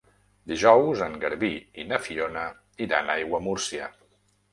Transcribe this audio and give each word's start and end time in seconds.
Dijous 0.51 1.01
en 1.07 1.17
Garbí 1.25 1.49
i 1.83 1.85
na 1.89 1.99
Fiona 2.05 2.45
iran 2.87 3.13
a 3.13 3.15
Aiguamúrcia. 3.21 3.91